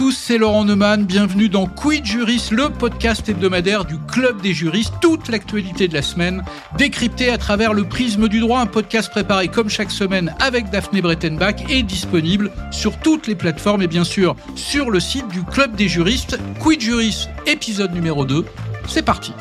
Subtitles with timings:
[0.00, 1.04] tous, c'est Laurent Neumann.
[1.04, 4.94] Bienvenue dans Quid Juris, le podcast hebdomadaire du Club des juristes.
[5.02, 6.42] Toute l'actualité de la semaine
[6.78, 8.60] décryptée à travers le prisme du droit.
[8.60, 13.82] Un podcast préparé comme chaque semaine avec Daphné Brettenbach et disponible sur toutes les plateformes
[13.82, 16.38] et bien sûr sur le site du Club des juristes.
[16.60, 18.46] Quid Juris, épisode numéro 2.
[18.88, 19.34] C'est parti.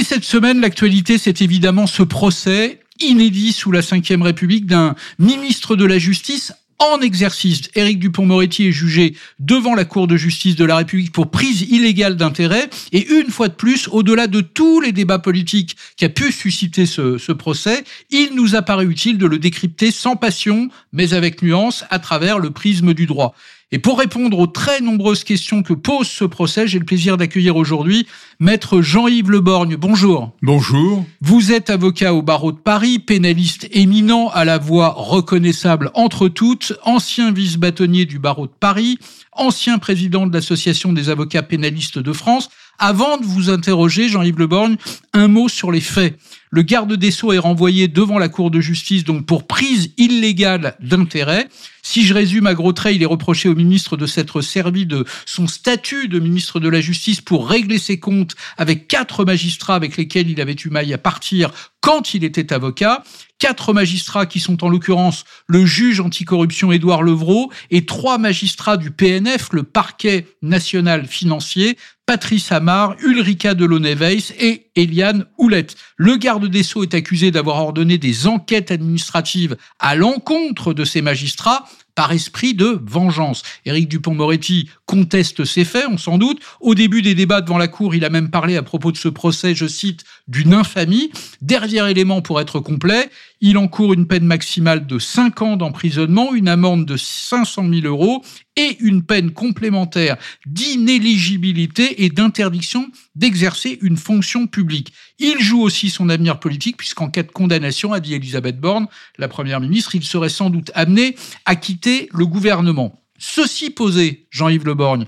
[0.00, 5.76] Et cette semaine, l'actualité, c'est évidemment ce procès inédit sous la Ve République d'un ministre
[5.76, 7.68] de la Justice en exercice.
[7.74, 12.16] Éric Dupont-Moretti est jugé devant la Cour de justice de la République pour prise illégale
[12.16, 12.70] d'intérêt.
[12.92, 16.86] Et une fois de plus, au-delà de tous les débats politiques qui a pu susciter
[16.86, 21.42] ce, ce procès, il nous a paru utile de le décrypter sans passion, mais avec
[21.42, 23.34] nuance, à travers le prisme du droit.
[23.72, 27.54] Et pour répondre aux très nombreuses questions que pose ce procès, j'ai le plaisir d'accueillir
[27.54, 28.08] aujourd'hui
[28.40, 29.76] Maître Jean-Yves Leborgne.
[29.76, 30.32] Bonjour.
[30.42, 31.04] Bonjour.
[31.20, 36.72] Vous êtes avocat au barreau de Paris, pénaliste éminent à la voix reconnaissable entre toutes,
[36.84, 38.98] ancien vice-bâtonnier du barreau de Paris,
[39.30, 42.50] ancien président de l'Association des avocats pénalistes de France.
[42.82, 44.76] Avant de vous interroger, Jean-Yves Leborgne,
[45.12, 46.18] un mot sur les faits.
[46.50, 50.76] Le garde des Sceaux est renvoyé devant la Cour de justice donc pour prise illégale
[50.80, 51.46] d'intérêt.
[51.82, 55.04] Si je résume à gros traits, il est reproché au ministre de s'être servi de
[55.26, 59.98] son statut de ministre de la Justice pour régler ses comptes avec quatre magistrats avec
[59.98, 63.02] lesquels il avait eu maille à partir quand il était avocat.
[63.38, 68.90] Quatre magistrats qui sont en l'occurrence le juge anticorruption Édouard Levrault et trois magistrats du
[68.90, 71.78] PNF, le parquet national financier,
[72.10, 75.76] Patrice Amar, Ulrika Delaunay-Weiss et Eliane Houlette.
[75.96, 81.02] Le garde des Sceaux est accusé d'avoir ordonné des enquêtes administratives à l'encontre de ces
[81.02, 83.42] magistrats par esprit de vengeance.
[83.64, 86.40] Éric Dupont-Moretti conteste ces faits, on s'en doute.
[86.60, 89.08] Au début des débats devant la Cour, il a même parlé à propos de ce
[89.08, 91.12] procès, je cite, d'une infamie.
[91.42, 93.08] Dernier élément pour être complet,
[93.40, 98.24] il encourt une peine maximale de 5 ans d'emprisonnement, une amende de 500 000 euros
[98.60, 104.92] et une peine complémentaire d'inéligibilité et d'interdiction d'exercer une fonction publique.
[105.18, 109.28] Il joue aussi son avenir politique puisqu'en cas de condamnation, a dit Elisabeth Borne, la
[109.28, 111.16] première ministre, il serait sans doute amené
[111.46, 113.00] à quitter le gouvernement.
[113.18, 115.06] Ceci posé, Jean-Yves Le Borgne,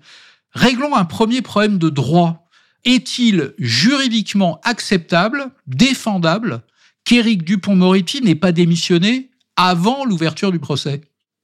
[0.52, 2.48] réglons un premier problème de droit.
[2.84, 6.62] Est-il juridiquement acceptable, défendable,
[7.04, 11.02] qu'Éric Dupont-Moretti n'ait pas démissionné avant l'ouverture du procès?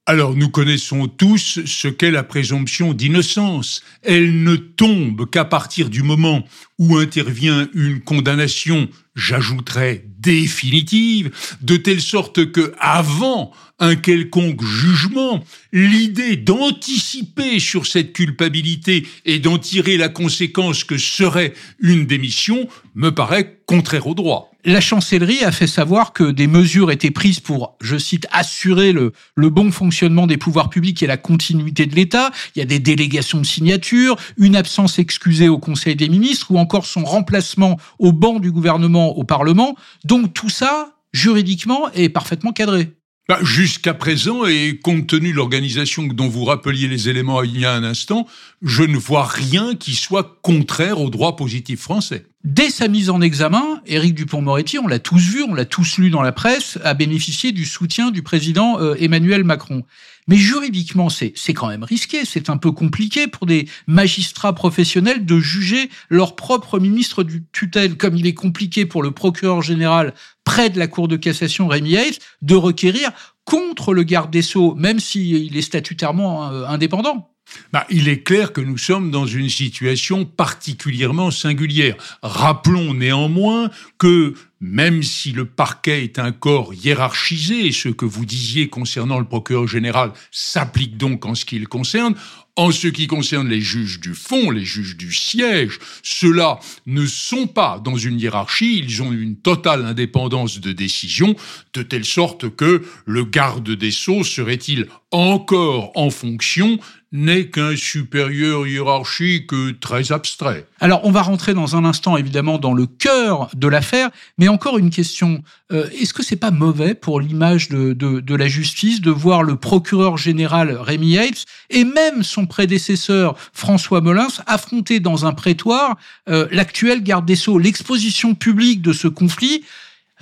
[0.08, 3.82] Alors nous connaissons tous ce qu'est la présomption d'innocence.
[4.02, 6.44] Elle ne tombe qu'à partir du moment
[6.78, 8.88] où intervient une condamnation,
[9.18, 11.30] j'ajouterais définitive,
[11.60, 19.58] de telle sorte que avant un quelconque jugement, l'idée d'anticiper sur cette culpabilité et d'en
[19.58, 24.50] tirer la conséquence que serait une démission me paraît contraire au droit.
[24.64, 29.12] La chancellerie a fait savoir que des mesures étaient prises pour, je cite, assurer le,
[29.36, 32.32] le bon fonctionnement des pouvoirs publics et la continuité de l'État.
[32.56, 36.58] Il y a des délégations de signature, une absence excusée au Conseil des ministres ou
[36.58, 39.76] encore son remplacement au banc du gouvernement au Parlement.
[40.04, 42.92] Donc tout ça, juridiquement, est parfaitement cadré.
[43.28, 47.66] Bah, jusqu'à présent, et compte tenu de l'organisation dont vous rappeliez les éléments il y
[47.66, 48.26] a un instant,
[48.62, 52.24] je ne vois rien qui soit contraire au droit positif français.
[52.48, 56.08] Dès sa mise en examen, Éric Dupont-Moretti, on l'a tous vu, on l'a tous lu
[56.08, 59.82] dans la presse, a bénéficié du soutien du président euh, Emmanuel Macron.
[60.28, 65.38] Mais juridiquement, c'est quand même risqué, c'est un peu compliqué pour des magistrats professionnels de
[65.38, 70.14] juger leur propre ministre du tutelle, comme il est compliqué pour le procureur général
[70.44, 73.10] près de la Cour de cassation Rémi Hayes de requérir
[73.44, 77.30] contre le garde des Sceaux, même s'il est statutairement euh, indépendant.
[77.72, 81.96] Bah, il est clair que nous sommes dans une situation particulièrement singulière.
[82.22, 88.68] Rappelons néanmoins que même si le parquet est un corps hiérarchisé, ce que vous disiez
[88.68, 92.14] concernant le procureur général s'applique donc en ce qui le concerne,
[92.56, 97.46] en ce qui concerne les juges du fond, les juges du siège, ceux-là ne sont
[97.46, 101.36] pas dans une hiérarchie, ils ont une totale indépendance de décision,
[101.72, 108.66] de telle sorte que le garde des sceaux serait-il encore en fonction n'est qu'un supérieur
[108.66, 109.50] hiérarchique
[109.80, 110.66] très abstrait.
[110.78, 114.76] Alors, on va rentrer dans un instant, évidemment, dans le cœur de l'affaire, mais encore
[114.76, 115.42] une question.
[115.72, 119.42] Euh, est-ce que c'est pas mauvais pour l'image de, de, de, la justice de voir
[119.42, 125.96] le procureur général Rémi Hayes et même son prédécesseur François Molins affronter dans un prétoire
[126.28, 127.58] euh, l'actuel garde des Sceaux?
[127.58, 129.64] L'exposition publique de ce conflit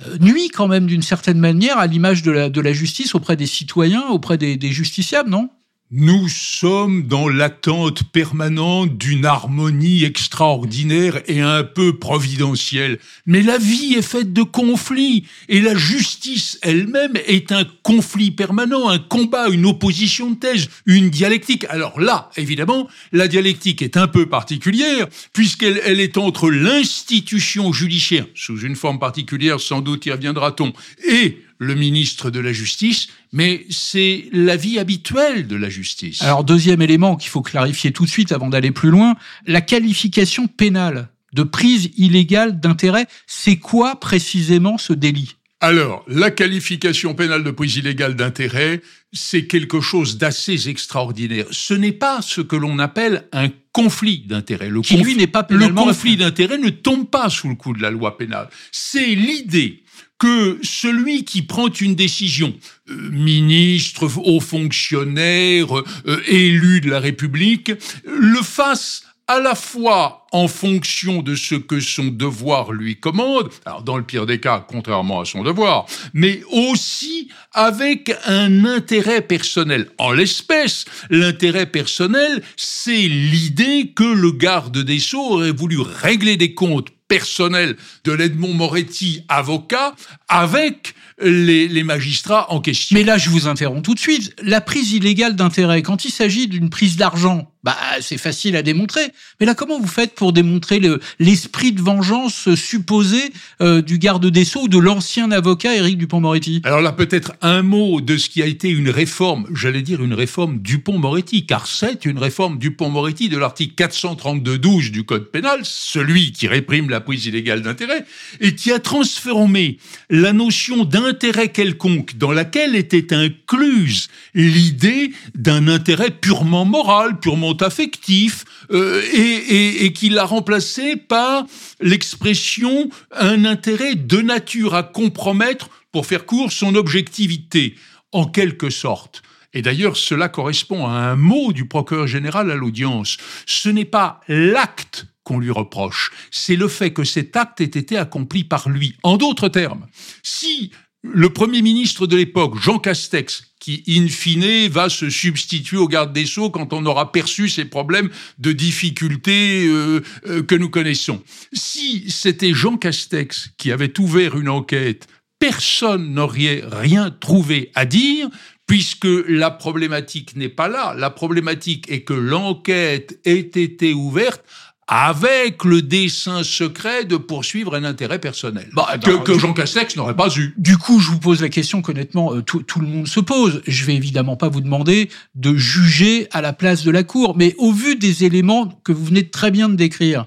[0.05, 3.35] euh, nuit quand même d'une certaine manière à l'image de la, de la justice auprès
[3.35, 5.49] des citoyens, auprès des, des justiciables, non?
[5.89, 12.99] Nous sommes dans l'attente permanente d'une harmonie extraordinaire et un peu providentielle.
[13.25, 18.89] Mais la vie est faite de conflits et la justice elle-même est un conflit permanent,
[18.89, 21.65] un combat, une opposition de thèse, une dialectique.
[21.69, 28.25] Alors là, évidemment, la dialectique est un peu particulière puisqu'elle elle est entre l'institution judiciaire,
[28.35, 30.73] sous une forme particulière, sans doute y reviendra-t-on,
[31.09, 36.21] et le ministre de la Justice, mais c'est la vie habituelle de la justice.
[36.21, 39.15] Alors, deuxième élément qu'il faut clarifier tout de suite avant d'aller plus loin,
[39.45, 45.35] la qualification pénale de prise illégale d'intérêt, c'est quoi précisément ce délit?
[45.59, 48.81] Alors, la qualification pénale de prise illégale d'intérêt,
[49.11, 51.47] c'est quelque chose d'assez extraordinaire.
[51.49, 54.69] Ce n'est pas ce que l'on appelle un conflit d'intérêt.
[54.69, 57.81] Le, Qui, lui, n'est pas le conflit d'intérêt ne tombe pas sous le coup de
[57.81, 58.49] la loi pénale.
[58.71, 59.83] C'est l'idée
[60.19, 62.53] que celui qui prend une décision,
[62.89, 67.71] euh, ministre, haut fonctionnaire, euh, élu de la République,
[68.05, 73.83] le fasse à la fois en fonction de ce que son devoir lui commande, alors
[73.83, 79.89] dans le pire des cas, contrairement à son devoir, mais aussi avec un intérêt personnel.
[79.97, 86.53] En l'espèce, l'intérêt personnel, c'est l'idée que le garde des Sceaux aurait voulu régler des
[86.53, 89.95] comptes personnels de l'Edmond Moretti, avocat,
[90.27, 92.95] avec les, les, magistrats en question.
[92.95, 94.35] Mais là, je vous interromps tout de suite.
[94.41, 99.01] La prise illégale d'intérêt, quand il s'agit d'une prise d'argent, bah, c'est facile à démontrer.
[99.39, 100.81] Mais là, comment vous faites pour démontrer
[101.19, 103.19] l'esprit de vengeance supposé
[103.61, 107.63] euh, du garde des Sceaux ou de l'ancien avocat Éric Dupont-Moretti Alors là, peut-être un
[107.63, 112.05] mot de ce qui a été une réforme, j'allais dire une réforme Dupont-Moretti, car c'est
[112.05, 117.61] une réforme Dupont-Moretti de l'article 432-12 du Code pénal, celui qui réprime la prise illégale
[117.61, 118.05] d'intérêt,
[118.39, 119.77] et qui a transformé
[120.09, 128.45] la notion d'intérêt quelconque dans laquelle était incluse l'idée d'un intérêt purement moral, purement affectif
[128.71, 131.45] euh, et, et, qu'il a remplacé par
[131.79, 137.75] l'expression un intérêt de nature à compromettre, pour faire court, son objectivité,
[138.11, 139.23] en quelque sorte.
[139.53, 143.17] Et d'ailleurs, cela correspond à un mot du procureur général à l'audience.
[143.45, 147.97] Ce n'est pas l'acte qu'on lui reproche, c'est le fait que cet acte ait été
[147.97, 148.95] accompli par lui.
[149.03, 149.85] En d'autres termes,
[150.23, 150.71] si
[151.13, 156.13] le Premier ministre de l'époque, Jean Castex, qui, in fine, va se substituer au garde
[156.13, 161.21] des Sceaux quand on aura perçu ces problèmes de difficultés euh, euh, que nous connaissons.
[161.53, 165.07] Si c'était Jean Castex qui avait ouvert une enquête,
[165.39, 168.29] personne n'aurait rien trouvé à dire,
[168.67, 170.93] puisque la problématique n'est pas là.
[170.97, 174.43] La problématique est que l'enquête ait été ouverte
[174.87, 180.29] avec le dessein secret de poursuivre un intérêt personnel bah, que, Jean Castex n'aurait pas
[180.37, 180.53] eu.
[180.57, 183.61] Du coup, je vous pose la question qu'honnêtement euh, tout, tout, le monde se pose.
[183.67, 187.53] Je vais évidemment pas vous demander de juger à la place de la Cour, mais
[187.57, 190.25] au vu des éléments que vous venez très bien de décrire,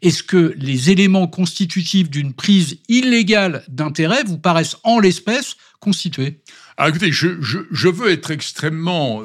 [0.00, 6.40] est-ce que les éléments constitutifs d'une prise illégale d'intérêt vous paraissent en l'espèce constitués?
[6.78, 9.22] Ah, Écoutez, je, je, je veux être extrêmement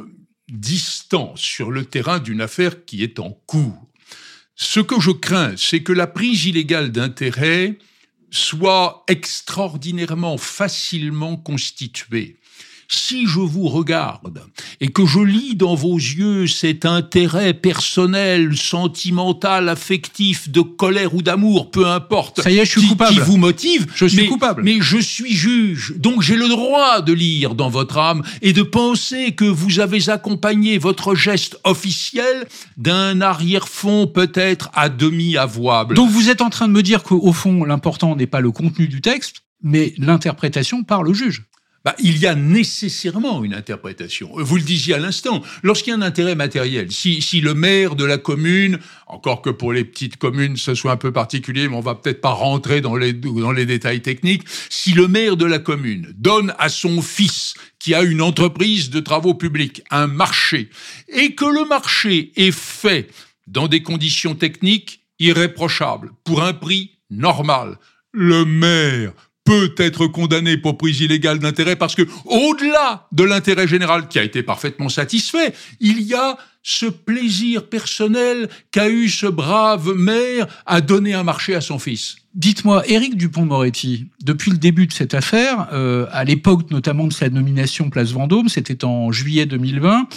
[0.50, 3.88] distant sur le terrain d'une affaire qui est en cours.
[4.56, 7.78] Ce que je crains, c'est que la prise illégale d'intérêt
[8.30, 12.38] soit extraordinairement facilement constituée
[12.88, 14.42] si je vous regarde
[14.82, 21.22] et que je lis dans vos yeux cet intérêt personnel, sentimental, affectif, de colère ou
[21.22, 23.14] d'amour, peu importe, Ça y est, je suis qui, coupable.
[23.14, 24.64] qui vous motive, je suis mais, coupable.
[24.64, 28.64] Mais je suis juge, donc j'ai le droit de lire dans votre âme et de
[28.64, 35.96] penser que vous avez accompagné votre geste officiel d'un arrière-fond peut-être à demi avouable.
[35.96, 38.88] Donc vous êtes en train de me dire qu'au fond, l'important n'est pas le contenu
[38.88, 41.44] du texte, mais l'interprétation par le juge
[41.84, 44.32] bah, il y a nécessairement une interprétation.
[44.36, 47.96] Vous le disiez à l'instant, lorsqu'il y a un intérêt matériel, si, si le maire
[47.96, 51.76] de la commune, encore que pour les petites communes ce soit un peu particulier, mais
[51.76, 55.46] on va peut-être pas rentrer dans les, dans les détails techniques, si le maire de
[55.46, 60.70] la commune donne à son fils qui a une entreprise de travaux publics un marché,
[61.10, 63.10] et que le marché est fait
[63.48, 67.78] dans des conditions techniques irréprochables, pour un prix normal,
[68.14, 69.12] le maire
[69.44, 74.24] peut être condamné pour prise illégale d'intérêt parce que, au-delà de l'intérêt général qui a
[74.24, 80.80] été parfaitement satisfait, il y a ce plaisir personnel qu'a eu ce brave maire à
[80.80, 82.16] donner un marché à son fils.
[82.36, 87.30] Dites-moi, Éric Dupont-Moretti, depuis le début de cette affaire, euh, à l'époque notamment de sa
[87.30, 90.08] nomination Place Vendôme, c'était en juillet 2020,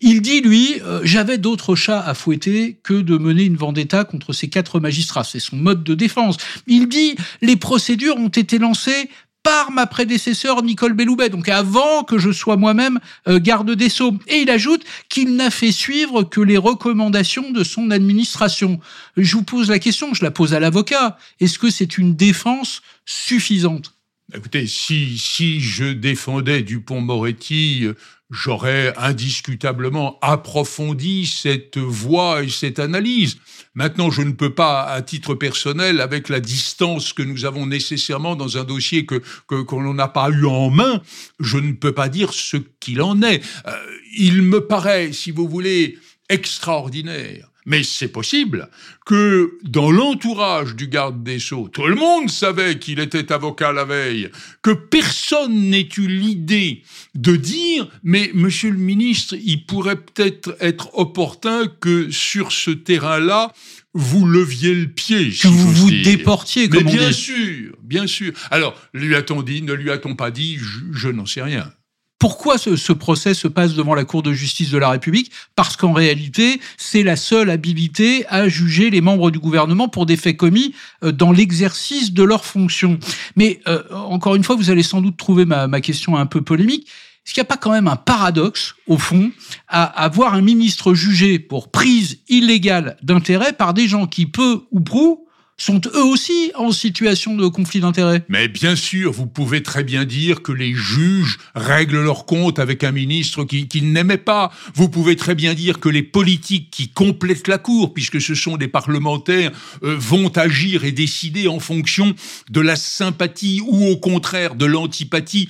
[0.00, 4.32] il dit, lui, euh, j'avais d'autres chats à fouetter que de mener une vendetta contre
[4.32, 5.24] ces quatre magistrats.
[5.24, 6.36] C'est son mode de défense.
[6.66, 9.10] Il dit, les procédures ont été lancées
[9.42, 14.14] par ma prédécesseur Nicole Belloubet, donc avant que je sois moi-même euh, garde des Sceaux.
[14.26, 18.80] Et il ajoute qu'il n'a fait suivre que les recommandations de son administration.
[19.16, 21.18] Je vous pose la question, je la pose à l'avocat.
[21.40, 23.94] Est-ce que c'est une défense suffisante?
[24.34, 27.86] Écoutez, si, si je défendais Dupont-Moretti,
[28.30, 33.38] j'aurais indiscutablement approfondi cette voie et cette analyse.
[33.74, 38.36] Maintenant, je ne peux pas, à titre personnel, avec la distance que nous avons nécessairement
[38.36, 41.00] dans un dossier que qu'on n'a pas eu en main,
[41.40, 43.42] je ne peux pas dire ce qu'il en est.
[43.66, 43.72] Euh,
[44.16, 48.70] il me paraît, si vous voulez, extraordinaire mais c'est possible
[49.04, 53.84] que dans l'entourage du garde des Sceaux, tout le monde savait qu'il était avocat la
[53.84, 54.30] veille,
[54.62, 56.82] que personne n'ait eu l'idée
[57.14, 63.52] de dire, mais monsieur le ministre, il pourrait peut-être être opportun que sur ce terrain-là,
[63.92, 65.30] vous leviez le pied.
[65.30, 67.14] Que vous vous déportiez, comme Mais bien dit.
[67.14, 68.32] sûr, bien sûr.
[68.50, 70.58] Alors, lui a-t-on dit, ne lui a-t-on pas dit,
[70.92, 71.70] je n'en sais rien.
[72.18, 75.30] Pourquoi ce, procès se passe devant la Cour de justice de la République?
[75.54, 80.16] Parce qu'en réalité, c'est la seule habilité à juger les membres du gouvernement pour des
[80.16, 82.98] faits commis euh, dans l'exercice de leurs fonctions.
[83.36, 86.42] Mais euh, encore une fois, vous allez sans doute trouver ma, ma question un peu
[86.42, 86.88] polémique.
[87.28, 89.30] Est-ce qu'il n'y a pas quand même un paradoxe, au fond,
[89.68, 94.80] à avoir un ministre jugé pour prise illégale d'intérêt par des gens qui, peu ou
[94.80, 95.27] prou,
[95.58, 98.24] sont eux aussi en situation de conflit d'intérêts.
[98.28, 102.84] Mais bien sûr, vous pouvez très bien dire que les juges règlent leur compte avec
[102.84, 104.52] un ministre qu'ils qui n'aimaient pas.
[104.74, 108.56] Vous pouvez très bien dire que les politiques qui complètent la Cour, puisque ce sont
[108.56, 109.50] des parlementaires,
[109.82, 112.14] euh, vont agir et décider en fonction
[112.50, 115.48] de la sympathie ou au contraire de l'antipathie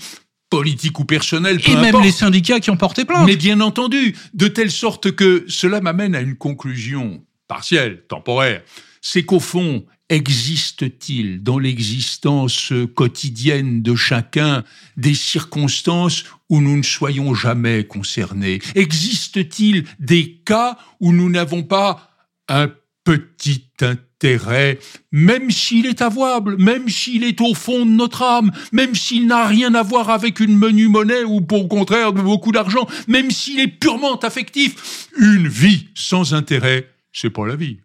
[0.48, 1.60] politique ou personnelle.
[1.66, 3.26] Et même les syndicats qui ont porté plainte.
[3.26, 8.62] Mais bien entendu, de telle sorte que cela m'amène à une conclusion partielle, temporaire.
[9.00, 14.64] C'est qu'au fond, existe-t-il dans l'existence quotidienne de chacun
[14.96, 18.60] des circonstances où nous ne soyons jamais concernés?
[18.74, 22.10] Existe-t-il des cas où nous n'avons pas
[22.48, 22.70] un
[23.04, 24.78] petit intérêt,
[25.12, 29.46] même s'il est avouable, même s'il est au fond de notre âme, même s'il n'a
[29.46, 33.60] rien à voir avec une menue monnaie ou au contraire de beaucoup d'argent, même s'il
[33.60, 37.78] est purement affectif, une vie sans intérêt, c'est pas la vie.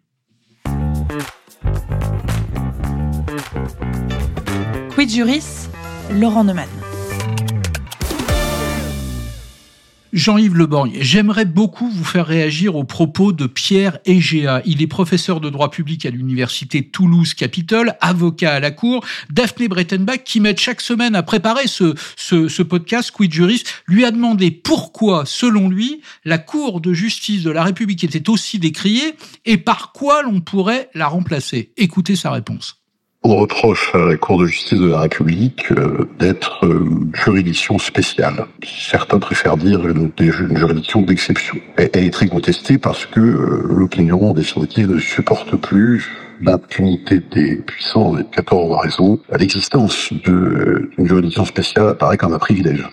[4.94, 5.66] Quid Juris,
[6.08, 6.68] Laurent Neumann.
[10.12, 14.62] Jean-Yves Leborgne, j'aimerais beaucoup vous faire réagir aux propos de Pierre Egea.
[14.64, 19.04] Il est professeur de droit public à l'université Toulouse-Capitole, avocat à la Cour.
[19.30, 24.04] Daphné Brettenbach, qui m'aide chaque semaine à préparer ce, ce, ce podcast Quid Juris, lui
[24.04, 29.16] a demandé pourquoi, selon lui, la Cour de justice de la République était aussi décriée
[29.44, 31.72] et par quoi l'on pourrait la remplacer.
[31.76, 32.83] Écoutez sa réponse.
[33.26, 37.78] On reproche à la Cour de justice de la République euh, d'être euh, une juridiction
[37.78, 38.44] spéciale.
[38.62, 41.56] Certains préfèrent dire une, juridiction d'exception.
[41.78, 46.12] Elle est très contestée parce que euh, l'opinion définitive ne supporte plus
[46.42, 49.18] l'impunité des puissants et de 14 raisons.
[49.38, 52.86] L'existence d'une juridiction spéciale apparaît comme un privilège.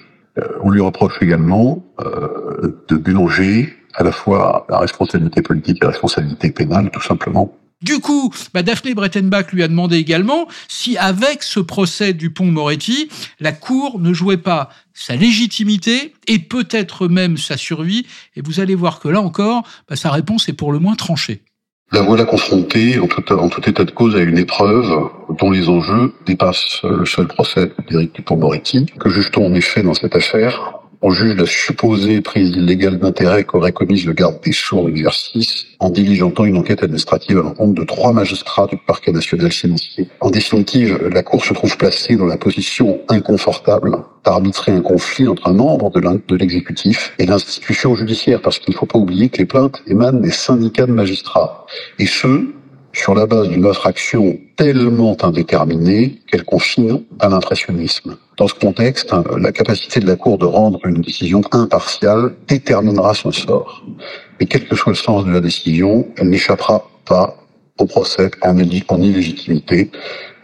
[0.63, 6.51] on lui reproche également de mélanger à la fois la responsabilité politique et la responsabilité
[6.51, 11.59] pénale, tout simplement du coup, bah Daphné Brettenbach lui a demandé également si, avec ce
[11.59, 13.09] procès du pont Moretti,
[13.39, 18.05] la Cour ne jouait pas sa légitimité et peut-être même sa survie.
[18.35, 21.41] Et vous allez voir que là encore, bah, sa réponse est pour le moins tranchée.
[21.91, 25.09] La voilà confrontée, en tout, état de cause, à une épreuve
[25.39, 28.85] dont les enjeux dépassent le seul procès d'Éric Dupont-Moretti.
[28.97, 33.71] Que juge-t-on en effet dans cette affaire on juge la supposée prise illégale d'intérêt qu'aurait
[33.71, 37.83] commise le garde des Sceaux en exercice en diligentant une enquête administrative à l'encontre de
[37.83, 40.07] trois magistrats du parquet national financier.
[40.19, 45.47] En définitive, la Cour se trouve placée dans la position inconfortable d'arbitrer un conflit entre
[45.47, 49.45] un membre de l'exécutif et l'institution judiciaire, parce qu'il ne faut pas oublier que les
[49.45, 51.65] plaintes émanent des syndicats de magistrats.
[51.97, 52.45] Et ce,
[52.93, 58.15] sur la base d'une action tellement indéterminée qu'elle confine à l'impressionnisme.
[58.37, 63.31] Dans ce contexte, la capacité de la Cour de rendre une décision impartiale déterminera son
[63.31, 63.83] sort.
[64.39, 67.37] Et quel que soit le sens de la décision, elle n'échappera pas
[67.79, 68.55] au procès en,
[69.01, 69.89] illégitimité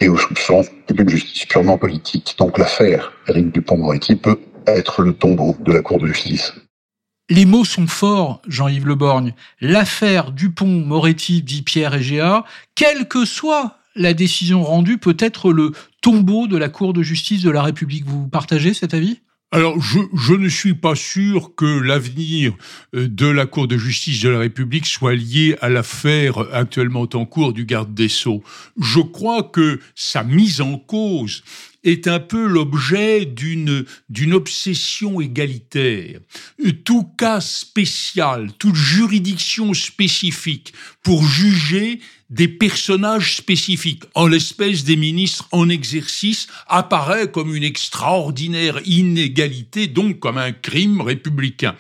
[0.02, 2.34] et au soupçon d'une justice purement politique.
[2.40, 6.56] Donc l'affaire Éric Dupont-Moretti peut être le tombeau de la Cour de justice.
[7.30, 9.36] Les mots sont forts, Jean-Yves Leborgne.
[9.62, 16.48] L'affaire Dupont-Moretti, dit Pierre Egea, quelle que soit la décision rendue, peut être le tombeau
[16.48, 18.06] de la Cour de justice de la République.
[18.06, 19.20] Vous partagez cet avis?
[19.52, 22.54] Alors, je, ne suis pas sûr que l'avenir
[22.94, 27.26] euh, de la Cour de justice de la République soit lié à l'affaire actuellement en
[27.26, 28.44] cours du garde des Sceaux.
[28.82, 31.44] Je crois que sa mise en cause
[31.84, 36.20] est un peu l'objet d'une obsession égalitaire.
[36.84, 45.48] Tout cas spécial, toute juridiction spécifique pour juger des personnages spécifiques, en l'espèce des ministres
[45.52, 51.76] en exercice, apparaît comme une extraordinaire inégalité, donc comme un crime républicain.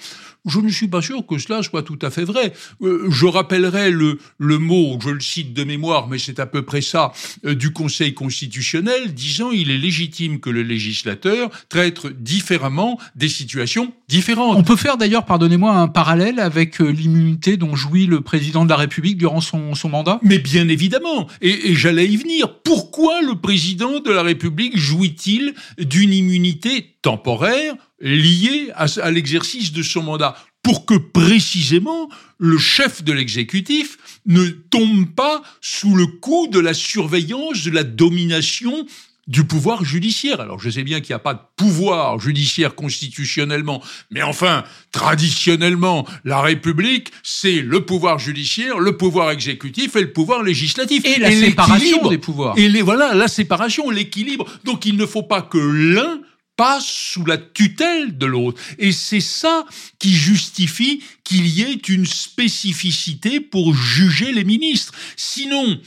[0.47, 2.53] Je ne suis pas sûr que cela soit tout à fait vrai.
[2.81, 6.63] Euh, je rappellerai le, le mot, je le cite de mémoire, mais c'est à peu
[6.63, 7.11] près ça,
[7.45, 13.93] euh, du Conseil constitutionnel, disant il est légitime que le législateur traite différemment des situations
[14.07, 14.57] différentes.
[14.57, 18.69] On peut faire d'ailleurs, pardonnez-moi, un parallèle avec euh, l'immunité dont jouit le président de
[18.69, 20.19] la République durant son, son mandat?
[20.23, 22.61] Mais bien évidemment, et, et j'allais y venir.
[22.63, 30.03] Pourquoi le président de la République jouit-il d'une immunité temporaire lié à, l'exercice de son
[30.03, 36.59] mandat pour que précisément le chef de l'exécutif ne tombe pas sous le coup de
[36.59, 38.85] la surveillance, de la domination
[39.27, 40.39] du pouvoir judiciaire.
[40.39, 46.07] Alors je sais bien qu'il n'y a pas de pouvoir judiciaire constitutionnellement, mais enfin, traditionnellement,
[46.23, 51.03] la République, c'est le pouvoir judiciaire, le pouvoir exécutif et le pouvoir législatif.
[51.05, 52.57] Et la séparation des pouvoirs.
[52.57, 54.45] Et les, voilà, la séparation, l'équilibre.
[54.63, 56.19] Donc il ne faut pas que l'un
[56.57, 58.61] pas sous la tutelle de l'autre.
[58.79, 59.65] Et c'est ça
[59.99, 64.93] qui justifie qu'il y ait une spécificité pour juger les ministres.
[65.15, 65.79] Sinon,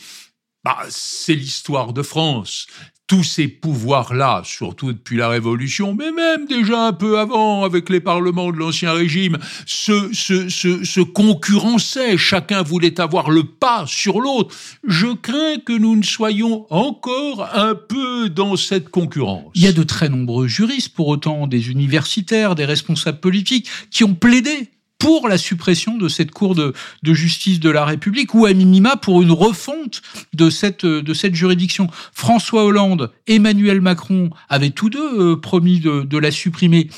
[0.65, 2.67] bah, c'est l'histoire de France
[3.11, 7.99] tous ces pouvoirs-là, surtout depuis la Révolution, mais même déjà un peu avant avec les
[7.99, 9.37] parlements de l'Ancien Régime,
[9.67, 14.55] se, se, se, se, concurrençaient, chacun voulait avoir le pas sur l'autre.
[14.87, 19.51] Je crains que nous ne soyons encore un peu dans cette concurrence.
[19.57, 24.05] Il y a de très nombreux juristes, pour autant des universitaires, des responsables politiques, qui
[24.05, 24.69] ont plaidé
[25.01, 29.23] pour la suppression de cette Cour de, justice de la République ou à minima pour
[29.23, 30.03] une refonte
[30.35, 31.89] de cette, de cette juridiction.
[32.13, 36.89] François Hollande, Emmanuel Macron avaient tous deux euh, promis de, la supprimer.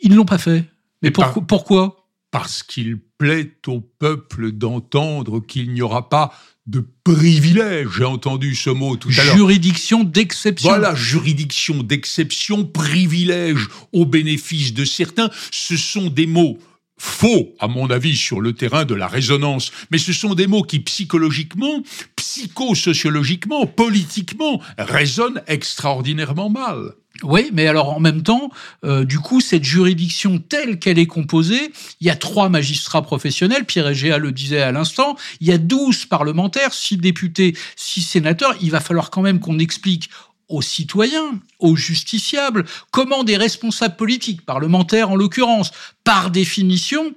[0.00, 0.64] Ils ne l'ont pas fait.
[1.02, 2.08] Mais pourquoi?
[2.30, 6.32] Parce qu'il plaît au peuple d'entendre qu'il n'y aura pas
[6.66, 7.88] de privilège.
[7.98, 9.36] J'ai entendu ce mot tout à l'heure.
[9.36, 10.70] Juridiction d'exception.
[10.70, 15.28] Voilà, juridiction d'exception, privilège au bénéfice de certains.
[15.50, 16.58] Ce sont des mots
[17.02, 20.62] faux, à mon avis, sur le terrain de la résonance, mais ce sont des mots
[20.62, 21.82] qui psychologiquement,
[22.14, 26.92] psychosociologiquement, politiquement résonnent extraordinairement mal.
[27.24, 28.50] Oui, mais alors en même temps,
[28.84, 33.64] euh, du coup, cette juridiction telle qu'elle est composée, il y a trois magistrats professionnels,
[33.64, 38.54] Pierre Egea le disait à l'instant, il y a douze parlementaires, six députés, six sénateurs,
[38.60, 40.08] il va falloir quand même qu'on explique
[40.48, 45.70] aux citoyens, aux justiciables, comment des responsables politiques, parlementaires en l'occurrence,
[46.04, 47.14] par définition,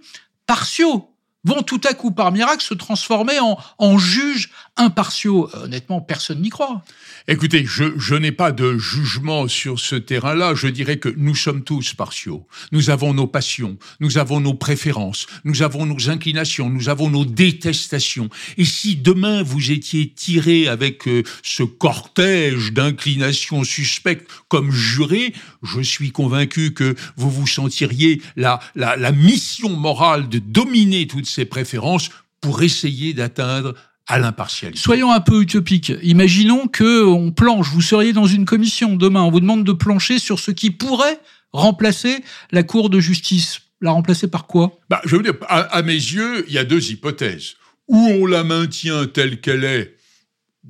[0.48, 1.10] partiaux,
[1.44, 5.50] vont tout à coup, par miracle, se transformer en, en juges impartiaux.
[5.54, 6.84] Honnêtement, personne n'y croit.
[7.28, 10.54] Écoutez, je, je n'ai pas de jugement sur ce terrain-là.
[10.54, 12.48] Je dirais que nous sommes tous partiaux.
[12.72, 17.26] Nous avons nos passions, nous avons nos préférences, nous avons nos inclinations, nous avons nos
[17.26, 18.30] détestations.
[18.58, 25.34] Et si demain vous étiez tiré avec euh, ce cortège d'inclinations suspectes comme juré,
[25.64, 31.28] je suis convaincu que vous vous sentiriez la, la, la mission morale de dominer toutes
[31.28, 32.10] ces préférences
[32.42, 33.74] pour essayer d'atteindre
[34.08, 34.80] à l'impartialité.
[34.80, 35.94] Soyons un peu utopiques.
[36.04, 37.70] Imaginons que on planche.
[37.70, 39.24] Vous seriez dans une commission demain.
[39.24, 41.20] On vous demande de plancher sur ce qui pourrait
[41.54, 43.62] remplacer la Cour de justice.
[43.82, 44.80] La remplacer par quoi?
[44.90, 47.56] Bah, Je veux dire, à, mes yeux, il y a deux hypothèses.
[47.88, 49.96] Ou on la maintient telle qu'elle est,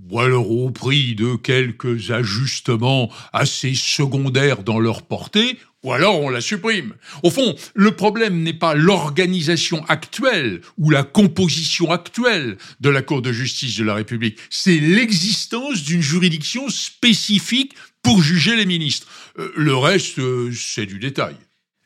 [0.10, 6.30] ou alors au prix de quelques ajustements assez secondaires dans leur portée, ou alors on
[6.30, 6.96] la supprime.
[7.24, 13.22] Au fond, le problème n'est pas l'organisation actuelle ou la composition actuelle de la Cour
[13.22, 19.08] de justice de la République, c'est l'existence d'une juridiction spécifique pour juger les ministres.
[19.38, 21.36] Euh, le reste, euh, c'est du détail.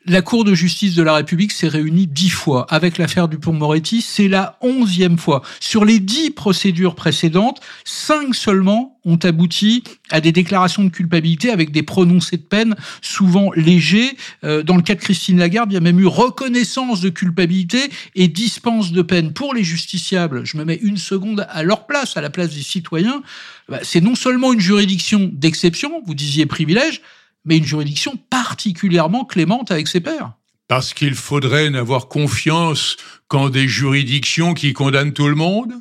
[0.06, 2.66] La Cour de justice de la République s'est réunie dix fois.
[2.70, 5.42] Avec l'affaire Dupont-Moretti, c'est la onzième fois.
[5.60, 11.70] Sur les dix procédures précédentes, cinq seulement ont abouti à des déclarations de culpabilité avec
[11.70, 14.16] des prononcés de peine souvent légers.
[14.42, 17.90] Euh, dans le cas de Christine Lagarde, il y a même eu reconnaissance de culpabilité
[18.14, 20.46] et dispense de peine pour les justiciables.
[20.46, 23.22] Je me mets une seconde à leur place, à la place des citoyens.
[23.68, 27.02] Bah, c'est non seulement une juridiction d'exception, vous disiez privilège,
[27.44, 30.32] mais une juridiction particulièrement clémente avec ses pairs.
[30.68, 32.96] Parce qu'il faudrait n'avoir confiance
[33.28, 35.74] qu'en des juridictions qui condamnent tout le monde?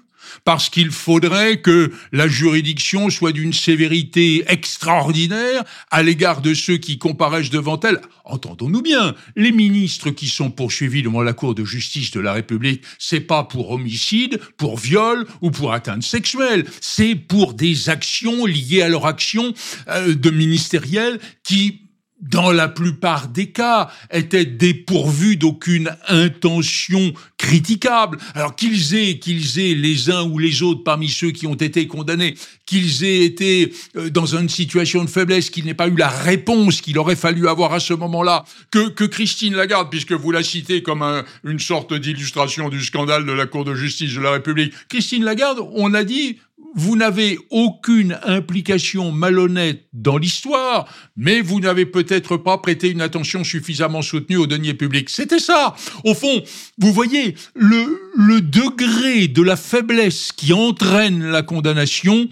[0.43, 6.97] Parce qu'il faudrait que la juridiction soit d'une sévérité extraordinaire à l'égard de ceux qui
[6.97, 8.01] comparaissent devant elle.
[8.25, 12.83] Entendons-nous bien, les ministres qui sont poursuivis devant la Cour de justice de la République,
[12.99, 18.81] c'est pas pour homicide, pour viol ou pour atteinte sexuelle, c'est pour des actions liées
[18.81, 19.53] à leur action
[19.87, 21.88] euh, de ministériel qui
[22.21, 28.17] dans la plupart des cas, étaient dépourvus d'aucune intention critiquable.
[28.35, 31.87] Alors qu'ils aient, qu'ils aient les uns ou les autres parmi ceux qui ont été
[31.87, 36.09] condamnés, qu'ils aient été euh, dans une situation de faiblesse, qu'il n'ait pas eu la
[36.09, 40.43] réponse qu'il aurait fallu avoir à ce moment-là, que, que Christine Lagarde, puisque vous la
[40.43, 41.03] citez comme
[41.43, 45.59] une sorte d'illustration du scandale de la Cour de justice de la République, Christine Lagarde,
[45.73, 46.37] on a dit,
[46.75, 53.43] vous n'avez aucune implication malhonnête dans l'histoire, mais vous n'avez peut-être pas prêté une attention
[53.43, 55.09] suffisamment soutenue aux deniers publics.
[55.09, 55.75] C'était ça.
[56.03, 56.43] Au fond,
[56.77, 62.29] vous voyez, le, le degré de la faiblesse qui entraîne la condamnation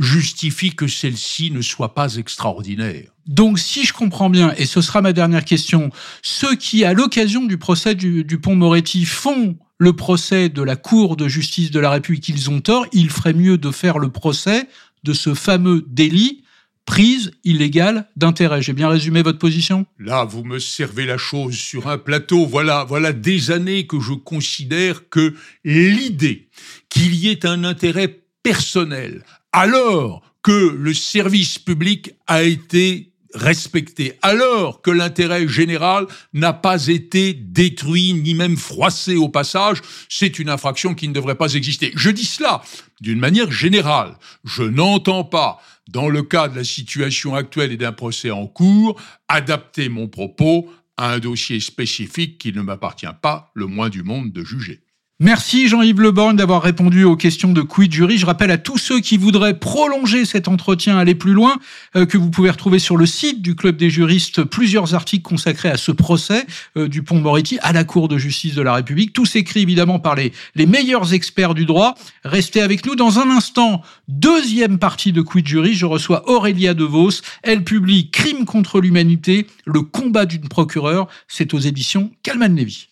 [0.00, 3.10] justifie que celle-ci ne soit pas extraordinaire.
[3.26, 5.90] Donc, si je comprends bien, et ce sera ma dernière question,
[6.22, 10.76] ceux qui, à l'occasion du procès du, du pont Moretti, font le procès de la
[10.76, 14.10] Cour de justice de la République, ils ont tort, il ferait mieux de faire le
[14.10, 14.66] procès
[15.04, 16.42] de ce fameux délit
[16.86, 18.62] prise illégale d'intérêt.
[18.62, 19.86] J'ai bien résumé votre position?
[19.98, 22.46] Là, vous me servez la chose sur un plateau.
[22.46, 25.34] Voilà, voilà des années que je considère que
[25.64, 26.48] l'idée
[26.88, 34.82] qu'il y ait un intérêt personnel alors que le service public a été respecté, alors
[34.82, 40.94] que l'intérêt général n'a pas été détruit ni même froissé au passage, c'est une infraction
[40.94, 41.92] qui ne devrait pas exister.
[41.94, 42.62] Je dis cela
[43.00, 44.16] d'une manière générale.
[44.44, 49.00] Je n'entends pas, dans le cas de la situation actuelle et d'un procès en cours,
[49.28, 54.32] adapter mon propos à un dossier spécifique qui ne m'appartient pas le moins du monde
[54.32, 54.80] de juger.
[55.22, 58.16] Merci Jean-Yves Leborgne d'avoir répondu aux questions de Quid Jury.
[58.16, 61.58] Je rappelle à tous ceux qui voudraient prolonger cet entretien, aller plus loin,
[61.94, 65.68] euh, que vous pouvez retrouver sur le site du Club des juristes plusieurs articles consacrés
[65.68, 66.46] à ce procès
[66.78, 69.12] euh, du pont Moretti à la Cour de justice de la République.
[69.12, 71.96] Tous écrits évidemment par les, les meilleurs experts du droit.
[72.24, 73.82] Restez avec nous dans un instant.
[74.08, 77.20] Deuxième partie de Quid Jury, je reçois Aurélia DeVos.
[77.42, 81.08] Elle publie Crime contre l'humanité, le combat d'une procureure.
[81.28, 82.89] C'est aux éditions Calman Levy.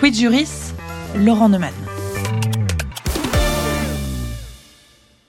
[0.00, 0.72] Quid Juris,
[1.14, 1.74] Laurent Neumann.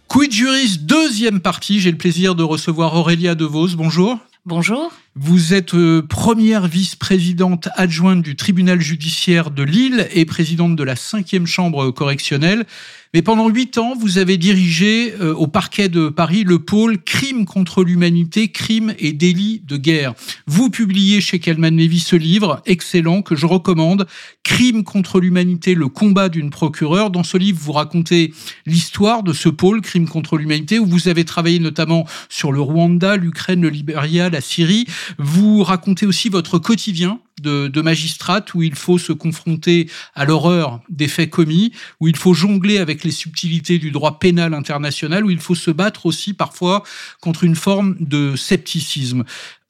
[0.08, 1.82] Quid Juris, deuxième partie.
[1.82, 3.76] J'ai le plaisir de recevoir Aurélia DeVos.
[3.76, 4.18] Bonjour.
[4.46, 4.90] Bonjour.
[5.16, 10.96] Vous êtes euh, première vice-présidente adjointe du tribunal judiciaire de Lille et présidente de la
[10.96, 12.66] cinquième chambre correctionnelle.
[13.14, 17.44] Mais pendant huit ans, vous avez dirigé euh, au parquet de Paris le pôle Crime
[17.44, 20.14] contre l'humanité, crimes et délits de guerre.
[20.48, 24.08] Vous publiez chez Calman Levy ce livre excellent que je recommande,
[24.44, 27.10] Crime contre l'humanité, le combat d'une procureure.
[27.10, 28.34] Dans ce livre, vous racontez
[28.66, 33.18] l'histoire de ce pôle Crime contre l'humanité où vous avez travaillé notamment sur le Rwanda,
[33.18, 34.86] l'Ukraine, le Libéria, la Syrie.
[35.18, 40.82] Vous racontez aussi votre quotidien de, de, magistrate où il faut se confronter à l'horreur
[40.90, 45.32] des faits commis, où il faut jongler avec les subtilités du droit pénal international, où
[45.32, 46.84] il faut se battre aussi parfois
[47.20, 49.24] contre une forme de scepticisme.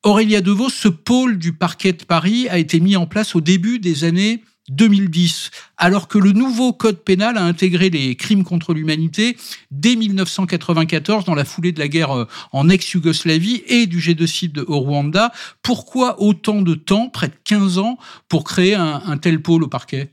[0.03, 3.77] Aurélia Devaux, ce pôle du parquet de Paris a été mis en place au début
[3.77, 9.37] des années 2010, alors que le nouveau code pénal a intégré les crimes contre l'humanité
[9.71, 14.79] dès 1994 dans la foulée de la guerre euh, en ex-Yougoslavie et du génocide au
[14.79, 15.31] Rwanda.
[15.61, 17.97] Pourquoi autant de temps, près de 15 ans,
[18.29, 20.11] pour créer un, un tel pôle au parquet?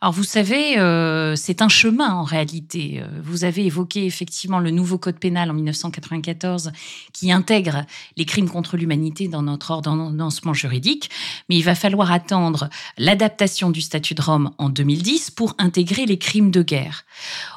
[0.00, 3.00] Alors vous savez, euh, c'est un chemin en réalité.
[3.00, 6.72] Euh, vous avez évoqué effectivement le nouveau code pénal en 1994
[7.12, 7.84] qui intègre
[8.16, 11.10] les crimes contre l'humanité dans notre ordonnancement juridique,
[11.48, 16.18] mais il va falloir attendre l'adaptation du statut de Rome en 2010 pour intégrer les
[16.18, 17.04] crimes de guerre.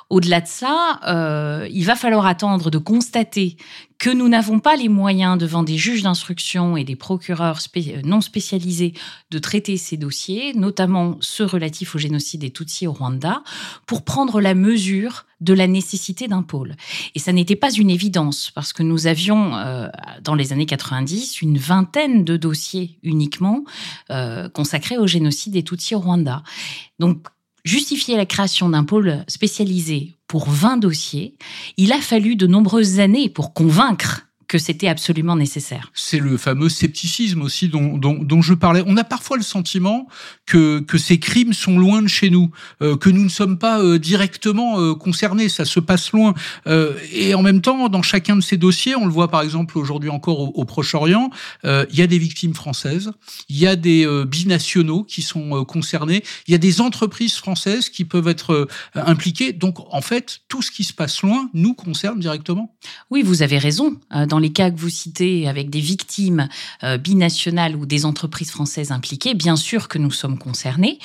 [0.10, 3.58] Au-delà de ça, euh, il va falloir attendre de constater
[4.00, 7.60] que nous n'avons pas les moyens devant des juges d'instruction et des procureurs
[8.04, 8.94] non spécialisés
[9.30, 13.44] de traiter ces dossiers, notamment ceux relatifs au génocide des Tutsis au Rwanda,
[13.86, 16.76] pour prendre la mesure de la nécessité d'un pôle.
[17.16, 19.88] Et ça n'était pas une évidence parce que nous avions, euh,
[20.22, 23.64] dans les années 90, une vingtaine de dossiers uniquement
[24.12, 26.44] euh, consacrés au génocide des Tutsis au Rwanda.
[27.00, 27.28] Donc,
[27.64, 31.36] justifier la création d'un pôle spécialisé pour 20 dossiers,
[31.78, 35.92] il a fallu de nombreuses années pour convaincre que c'était absolument nécessaire.
[35.94, 38.84] C'est le fameux scepticisme aussi dont, dont, dont, je parlais.
[38.88, 40.08] On a parfois le sentiment
[40.48, 42.50] que, que ces crimes sont loin de chez nous,
[42.82, 46.34] euh, que nous ne sommes pas euh, directement euh, concernés, ça se passe loin.
[47.14, 50.10] Et en même temps, dans chacun de ces dossiers, on le voit par exemple aujourd'hui
[50.10, 51.30] encore au, au Proche-Orient,
[51.64, 53.12] il y a des victimes françaises,
[53.50, 58.04] il y a des binationaux qui sont concernés, il y a des entreprises françaises qui
[58.04, 59.54] peuvent être impliquées.
[59.54, 62.76] Donc en fait, tout ce qui se passe loin nous concerne directement.
[63.12, 64.00] Oui, vous avez raison.
[64.28, 66.48] Dans les cas que vous citez, avec des victimes
[66.84, 71.00] euh, binationales ou des entreprises françaises impliquées, bien sûr que nous sommes concernés,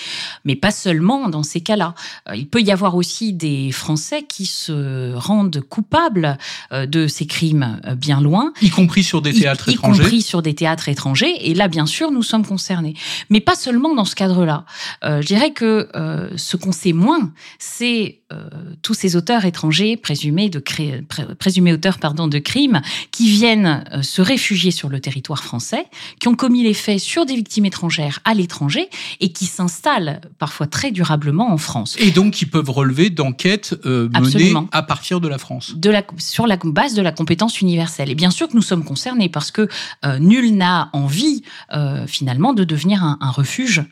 [0.45, 1.95] mais pas seulement dans ces cas-là.
[2.29, 6.39] Euh, il peut y avoir aussi des Français qui se rendent coupables
[6.73, 8.53] euh, de ces crimes bien loin.
[8.63, 10.01] Y compris sur des théâtres y, étrangers.
[10.01, 11.51] Y compris sur des théâtres étrangers.
[11.51, 12.95] Et là, bien sûr, nous sommes concernés.
[13.31, 14.65] Mais pas seulement dans ce cadre-là.
[15.05, 18.49] Euh, je dirais que euh, ce qu'on sait moins, c'est euh,
[18.83, 21.03] tous ces auteurs étrangers présumés, de cré...
[21.39, 25.87] présumés auteurs pardon, de crimes qui viennent euh, se réfugier sur le territoire français,
[26.21, 28.89] qui ont commis les faits sur des victimes étrangères à l'étranger
[29.21, 31.97] et qui s'installent parfois très durablement en France.
[31.99, 34.69] Et donc qui peuvent relever d'enquêtes euh, menées Absolument.
[34.73, 35.75] à partir de la France.
[35.77, 38.11] De la, sur la base de la compétence universelle.
[38.11, 39.69] Et bien sûr que nous sommes concernés parce que
[40.05, 43.83] euh, nul n'a envie euh, finalement de devenir un, un refuge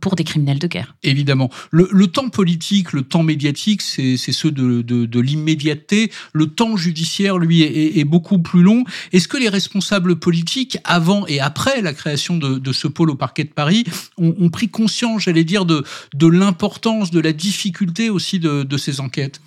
[0.00, 0.94] pour des criminels de guerre.
[1.02, 1.50] Évidemment.
[1.70, 6.10] Le, le temps politique, le temps médiatique, c'est ceux de, de, de l'immédiateté.
[6.32, 8.84] Le temps judiciaire, lui, est, est beaucoup plus long.
[9.12, 13.14] Est-ce que les responsables politiques, avant et après la création de, de ce pôle au
[13.14, 13.84] parquet de Paris,
[14.18, 15.84] ont, ont pris conscience, j'allais dire, de,
[16.26, 19.40] l'importance, de la difficulté aussi de, ces enquêtes?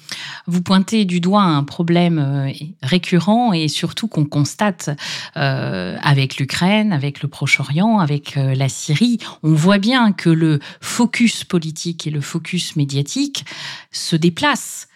[0.48, 4.90] Vous pointez du doigt un problème euh, récurrent et surtout qu'on constate
[5.38, 9.18] euh, avec l'Ukraine, avec le Proche-Orient, avec euh, la Syrie.
[9.42, 13.46] On voit bien que le focus politique et le focus médiatique
[13.92, 14.88] se déplacent.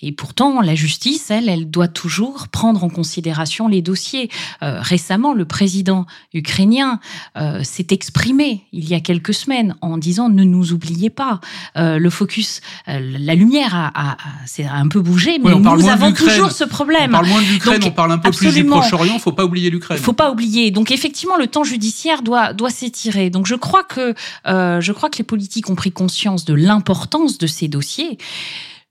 [0.00, 4.30] Et pourtant, la justice, elle, elle doit toujours prendre en considération les dossiers.
[4.62, 7.00] Euh, récemment, le président ukrainien
[7.36, 11.40] euh, s'est exprimé il y a quelques semaines en disant ne nous oubliez pas.
[11.76, 15.60] Euh, le focus, euh, la lumière a, a, a, c'est un peu bougé, mais Oui,
[15.60, 17.10] nous avons toujours ce problème.
[17.10, 18.64] On parle moins de l'Ukraine, on parle un peu plus du.
[18.64, 19.18] Proche-Orient.
[19.18, 19.98] Faut pas oublier l'Ukraine.
[20.00, 20.70] Il faut pas oublier.
[20.70, 23.30] Donc effectivement, le temps judiciaire doit doit s'étirer.
[23.30, 24.14] Donc je crois que
[24.46, 28.18] euh, je crois que les politiques ont pris conscience de l'importance de ces dossiers.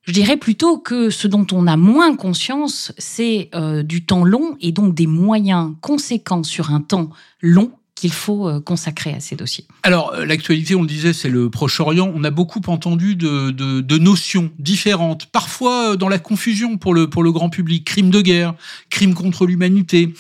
[0.08, 4.56] Je dirais plutôt que ce dont on a moins conscience, c'est euh, du temps long
[4.62, 7.10] et donc des moyens conséquents sur un temps
[7.42, 9.66] long qu'il faut euh, consacrer à ces dossiers.
[9.84, 12.10] Alors, euh, l'actualité, on le disait, c'est le Proche-Orient.
[12.16, 17.84] On a beaucoup entendu de, notions différentes, parfois dans la confusion pour le, grand public.
[17.84, 18.54] Crime de guerre,
[18.90, 20.14] crime contre l'humanité,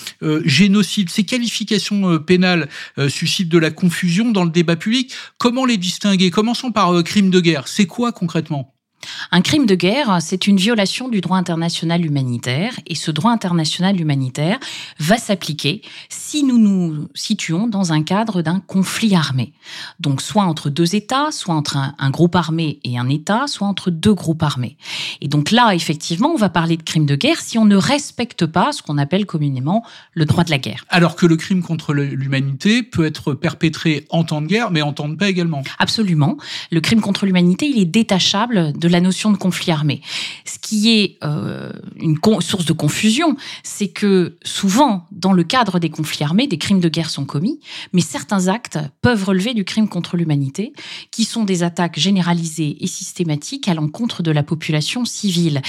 [0.43, 1.09] génocide.
[1.09, 2.67] Ces qualifications pénales
[3.07, 5.13] suscitent de la confusion dans le débat public.
[5.37, 6.29] Comment les distinguer?
[6.31, 7.67] Commençons par euh, crime de guerre.
[7.67, 8.73] C'est quoi concrètement?
[9.31, 13.99] Un crime de guerre, c'est une violation du droit international humanitaire et ce droit international
[13.99, 14.59] humanitaire
[14.99, 19.53] va s'appliquer si nous nous situons dans un cadre d'un conflit armé.
[19.99, 23.67] Donc soit entre deux États, soit entre un, un, groupe armé et un État, soit
[23.67, 24.77] entre deux groupes armés.
[25.21, 28.45] Et donc là, effectivement, on va parler de crime de guerre si on ne respecte
[28.45, 29.83] pas ce qu'on appelle communément
[30.13, 30.85] le droit de la guerre.
[30.89, 34.93] Alors que le crime contre l'humanité peut être perpétré en temps de guerre, mais en
[34.93, 35.63] temps de paix également.
[35.79, 36.37] Absolument.
[36.71, 40.01] Le crime contre l'humanité, il est détachable de la notion de conflit armé.
[40.45, 45.89] Ce qui est euh, une source de confusion, c'est que souvent, dans le cadre des
[45.89, 47.59] conflits armés, des crimes de guerre sont commis,
[47.93, 50.73] mais certains actes peuvent relever du crime contre l'humanité,
[51.11, 55.61] qui sont des attaques généralisées et systématiques à l'encontre de la population civile.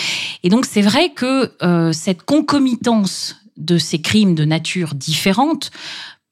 [0.42, 5.70] Et donc, c'est vrai que euh, cette concomitance de ces crimes de nature différente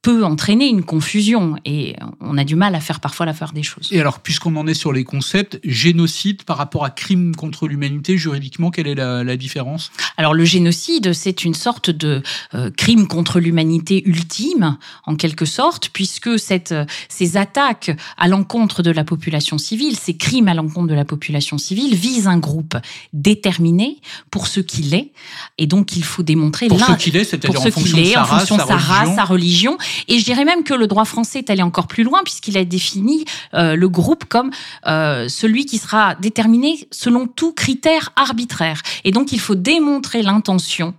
[0.07, 3.64] peut entraîner une confusion et on a du mal à faire parfois la part des
[3.64, 3.88] choses.
[3.90, 8.16] Et alors, puisqu'on en est sur les concepts, génocide par rapport à crime contre l'humanité,
[8.16, 9.90] juridiquement, quelle est la, la différence?
[10.16, 12.23] Alors, le génocide, c'est une sorte de
[12.55, 18.85] euh, crime contre l'humanité ultime, en quelque sorte, puisque cette, euh, ces attaques à l'encontre
[18.85, 22.77] de la population civile, ces crimes à l'encontre de la population civile visent un groupe
[23.12, 23.99] déterminé
[24.31, 25.11] pour ce qu'il est,
[25.59, 28.47] et donc il faut démontrer pour ce qu'il est, c'est-à-dire en fonction de sa race,
[28.47, 29.77] sa, sa race, sa religion
[30.09, 32.64] et je dirais même que le droit français est allé encore plus loin puisqu'il a
[32.64, 34.50] défini euh, le groupe comme
[34.87, 38.82] euh, celui qui sera déterminé selon tout critère arbitraire.
[39.04, 40.94] Et donc il faut démontrer l'intention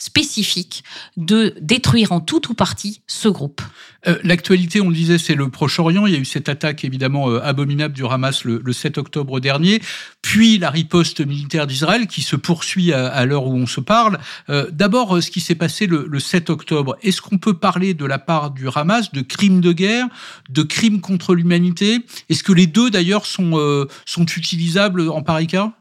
[0.00, 0.82] spécifique
[1.16, 3.60] de détruire en tout ou partie ce groupe.
[4.06, 6.06] Euh, L'actualité, on le disait, c'est le Proche-Orient.
[6.06, 9.40] Il y a eu cette attaque évidemment euh, abominable du Hamas le, le, 7 octobre
[9.40, 9.82] dernier,
[10.22, 14.18] puis la riposte militaire d'Israël qui se poursuit à, à l'heure où on se parle.
[14.48, 16.96] Euh, D'abord, ce qui s'est passé le, le, 7 octobre.
[17.02, 20.06] Est-ce qu'on peut parler de la part du Hamas de crimes de guerre,
[20.48, 21.98] de crimes contre l'humanité?
[22.30, 25.72] Est-ce que les deux d'ailleurs sont, sont utilisables en pareil cas?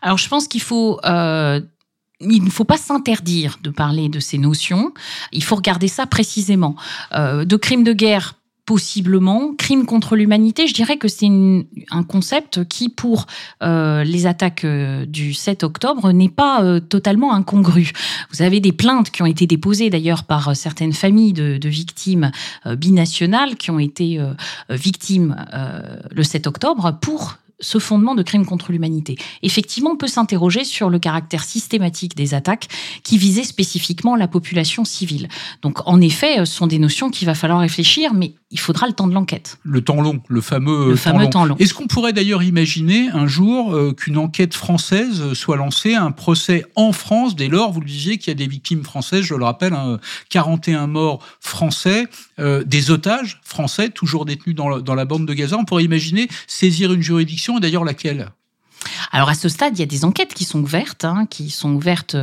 [0.00, 1.00] Alors je pense qu'il faut
[2.20, 4.92] il ne faut pas s'interdire de parler de ces notions.
[5.32, 6.76] Il faut regarder ça précisément.
[7.12, 8.34] Euh, de crimes de guerre,
[8.66, 9.52] possiblement.
[9.58, 11.28] Crime contre l'humanité, je dirais que c'est
[11.90, 13.26] un concept qui, pour
[13.62, 17.92] euh, les attaques euh, du 7 octobre, n'est pas totalement incongru.
[18.30, 22.30] Vous avez des plaintes qui ont été déposées d'ailleurs par certaines familles de victimes
[22.64, 24.18] binationales qui ont été
[24.70, 25.36] victimes
[26.10, 29.16] le 7 octobre pour ce fondement de crime contre l'humanité.
[29.42, 32.68] Effectivement, on peut s'interroger sur le caractère systématique des attaques
[33.02, 35.28] qui visaient spécifiquement la population civile.
[35.62, 38.92] Donc, en effet, ce sont des notions qu'il va falloir réfléchir, mais il faudra le
[38.92, 39.58] temps de l'enquête.
[39.64, 41.56] Le temps long, le fameux, le fameux temps long.
[41.58, 46.64] Est-ce qu'on pourrait d'ailleurs imaginer un jour euh, qu'une enquête française soit lancée, un procès
[46.76, 49.44] en France, dès lors, vous le disiez, qu'il y a des victimes françaises, je le
[49.44, 49.74] rappelle,
[50.30, 52.06] 41 hein, morts français,
[52.38, 55.56] euh, des otages français, toujours détenus dans, dans la bande de Gaza.
[55.58, 58.30] On pourrait imaginer saisir une juridiction, et d'ailleurs laquelle?
[59.12, 61.74] Alors à ce stade, il y a des enquêtes qui sont ouvertes, hein, qui sont
[61.74, 62.16] ouvertes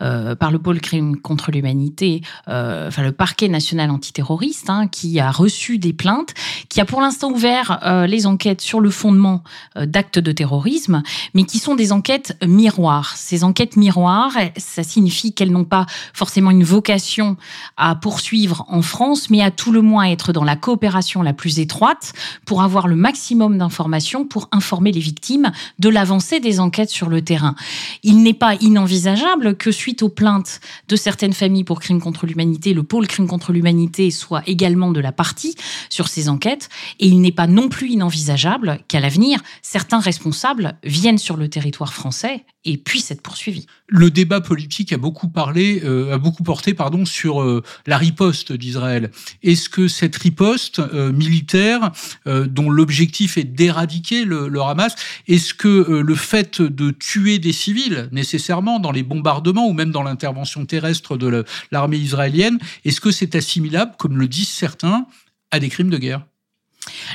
[0.00, 5.20] euh, par le pôle crime contre l'humanité, euh, enfin le parquet national antiterroriste, hein, qui
[5.20, 6.34] a reçu des plaintes,
[6.68, 9.42] qui a pour l'instant ouvert euh, les enquêtes sur le fondement
[9.76, 11.02] d'actes de terrorisme,
[11.34, 13.14] mais qui sont des enquêtes miroirs.
[13.16, 17.36] Ces enquêtes miroirs, ça signifie qu'elles n'ont pas forcément une vocation
[17.76, 21.58] à poursuivre en France, mais à tout le moins être dans la coopération la plus
[21.58, 22.12] étroite
[22.44, 27.08] pour avoir le maximum d'informations pour informer les victimes de la avancer des enquêtes sur
[27.08, 27.54] le terrain.
[28.02, 32.74] Il n'est pas inenvisageable que suite aux plaintes de certaines familles pour crimes contre l'humanité,
[32.74, 35.54] le pôle crime contre l'humanité soit également de la partie
[35.88, 36.68] sur ces enquêtes.
[37.00, 41.94] Et il n'est pas non plus inenvisageable qu'à l'avenir, certains responsables viennent sur le territoire
[41.94, 43.66] français et puissent être poursuivis.
[43.88, 48.52] Le débat politique a beaucoup parlé, euh, a beaucoup porté, pardon, sur euh, la riposte
[48.52, 49.10] d'Israël.
[49.42, 51.92] Est-ce que cette riposte euh, militaire,
[52.26, 54.94] dont l'objectif est d'éradiquer le, le, Hamas,
[55.28, 60.02] est-ce que le fait de tuer des civils nécessairement dans les bombardements ou même dans
[60.02, 65.06] l'intervention terrestre de l'armée israélienne, est-ce que c'est assimilable, comme le disent certains,
[65.50, 66.26] à des crimes de guerre?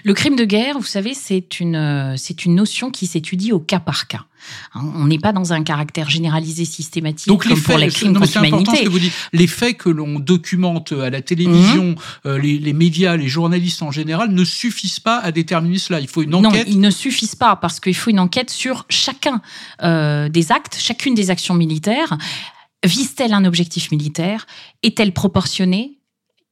[0.04, 3.60] Le crime de guerre, vous savez, c'est une, euh, c'est une notion qui s'étudie au
[3.60, 4.26] cas par cas.
[4.74, 8.18] Hein, on n'est pas dans un caractère généralisé systématique Donc comme les pour les crimes
[8.18, 8.88] contre l'humanité.
[8.88, 9.14] vous dites.
[9.34, 11.96] Les faits que l'on documente à la télévision, mhm.
[12.26, 16.00] euh, les, médias, les journalistes en général, ne suffisent pas à déterminer cela.
[16.00, 16.68] Il faut une enquête.
[16.68, 19.42] Non, ils ne suffisent pas parce qu'il faut une enquête sur chacun
[19.84, 22.18] euh, des actes, chacune des actions militaires.
[22.86, 24.48] Vise-t-elle un objectif militaire?
[24.84, 25.99] Est-elle proportionnée?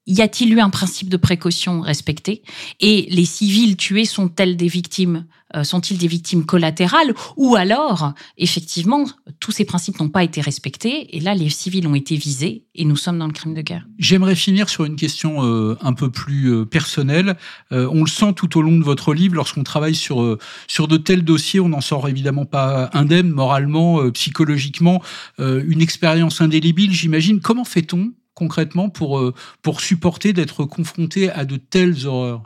[0.07, 2.41] Y a-t-il eu un principe de précaution respecté?
[2.79, 7.13] Et les civils tués sont-elles des victimes euh, Sont-ils des victimes collatérales?
[7.35, 9.05] Ou alors, effectivement,
[9.39, 12.85] tous ces principes n'ont pas été respectés et là, les civils ont été visés et
[12.85, 13.85] nous sommes dans le crime de guerre.
[13.97, 17.35] J'aimerais finir sur une question euh, un peu plus euh, personnelle.
[17.71, 21.23] on le sent tout au long de votre livre, lorsqu'on travaille sur sur de tels
[21.23, 25.01] dossiers, on n'en sort évidemment pas indemne moralement, psychologiquement,
[25.39, 27.39] une expérience indélébile, j'imagine.
[27.39, 32.43] Comment fait-on concrètement pour, euh, pour supporter d'être confronté à de telles horreurs?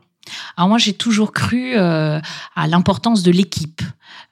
[0.56, 2.20] Alors moi, j'ai toujours cru euh,
[2.56, 3.82] à l'importance de l'équipe,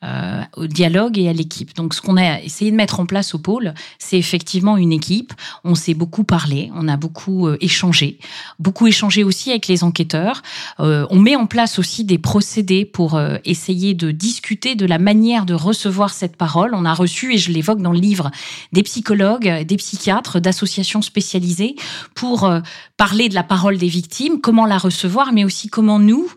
[0.04, 1.76] euh, au dialogue et à l'équipe.
[1.76, 5.34] Donc ce qu'on a essayé de mettre en place au pôle, c'est effectivement une équipe.
[5.64, 8.18] On s'est beaucoup parlé, on a beaucoup euh, échangé,
[8.60, 10.42] beaucoup échangé aussi avec les enquêteurs.
[10.80, 15.54] on met en place aussi des procédés pour essayer de discuter de la manière de
[15.54, 16.74] recevoir cette parole.
[16.74, 18.32] On a reçu, et je l'évoque dans le livre,
[18.72, 21.76] des psychologues, des psychiatres, d'associations spécialisées
[22.16, 22.50] pour
[22.98, 26.30] parler de la parole des victimes, comment la recevoir, mais aussi comment nous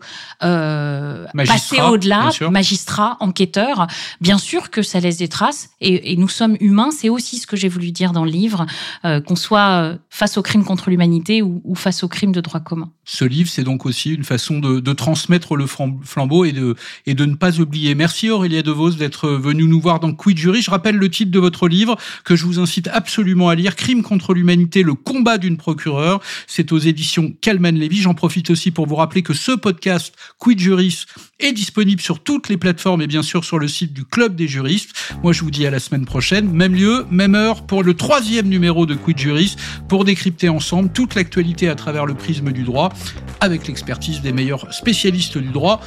[0.43, 3.87] euh, passer au-delà, magistrats, enquêteurs.
[4.21, 6.89] Bien sûr que ça laisse des traces et, nous sommes humains.
[6.91, 8.65] C'est aussi ce que j'ai voulu dire dans le livre,
[9.05, 12.59] euh, qu'on soit euh, face aux crimes contre l'humanité ou, face aux crimes de droit
[12.59, 12.89] commun.
[13.05, 17.25] Ce livre, c'est donc aussi une façon de, transmettre le flambeau et de, et de
[17.25, 17.95] ne pas oublier.
[17.95, 20.61] Merci Aurélia DeVos d'être venue nous voir dans Quid Jury.
[20.61, 24.03] Je rappelle le titre de votre livre que je vous incite absolument à lire, Crimes
[24.03, 26.21] contre l'humanité, le combat d'une procureure.
[26.47, 28.01] C'est aux éditions Calman Levy.
[28.01, 31.05] J'en profite aussi pour vous rappeler que ce podcast Quid Juris
[31.39, 34.47] est disponible sur toutes les plateformes et bien sûr sur le site du Club des
[34.47, 34.93] juristes.
[35.23, 38.47] Moi, je vous dis à la semaine prochaine, même lieu, même heure pour le troisième
[38.47, 39.55] numéro de Quid Juris
[39.89, 42.92] pour décrypter ensemble toute l'actualité à travers le prisme du droit
[43.39, 45.81] avec l'expertise des meilleurs spécialistes du droit.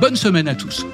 [0.00, 0.86] Bonne semaine à tous.